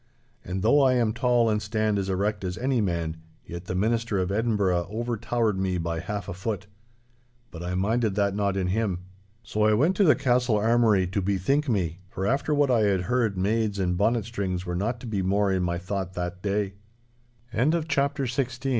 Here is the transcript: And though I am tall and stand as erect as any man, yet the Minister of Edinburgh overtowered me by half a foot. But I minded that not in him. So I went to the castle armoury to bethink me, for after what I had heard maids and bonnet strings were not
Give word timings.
And 0.43 0.63
though 0.63 0.81
I 0.81 0.93
am 0.95 1.13
tall 1.13 1.47
and 1.47 1.61
stand 1.61 1.99
as 1.99 2.09
erect 2.09 2.43
as 2.43 2.57
any 2.57 2.81
man, 2.81 3.17
yet 3.45 3.65
the 3.65 3.75
Minister 3.75 4.17
of 4.17 4.31
Edinburgh 4.31 4.87
overtowered 4.89 5.59
me 5.59 5.77
by 5.77 5.99
half 5.99 6.27
a 6.27 6.33
foot. 6.33 6.65
But 7.51 7.61
I 7.61 7.75
minded 7.75 8.15
that 8.15 8.33
not 8.33 8.57
in 8.57 8.69
him. 8.69 9.03
So 9.43 9.63
I 9.63 9.75
went 9.75 9.95
to 9.97 10.03
the 10.03 10.15
castle 10.15 10.57
armoury 10.57 11.05
to 11.05 11.21
bethink 11.21 11.69
me, 11.69 11.99
for 12.09 12.25
after 12.25 12.51
what 12.51 12.71
I 12.71 12.79
had 12.79 13.01
heard 13.01 13.37
maids 13.37 13.77
and 13.77 13.95
bonnet 13.95 14.25
strings 14.25 14.65
were 14.65 14.73
not 14.75 15.03